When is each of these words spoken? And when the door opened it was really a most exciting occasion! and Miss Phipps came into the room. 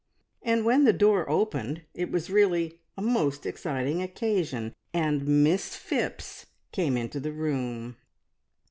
And 0.41 0.65
when 0.65 0.85
the 0.85 0.93
door 0.93 1.29
opened 1.29 1.83
it 1.93 2.09
was 2.11 2.31
really 2.31 2.79
a 2.97 3.03
most 3.03 3.45
exciting 3.45 4.01
occasion! 4.01 4.73
and 4.95 5.27
Miss 5.43 5.75
Phipps 5.75 6.47
came 6.71 6.97
into 6.97 7.19
the 7.19 7.31
room. 7.31 7.97